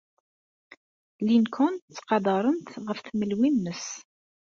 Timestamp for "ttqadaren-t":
1.79-2.71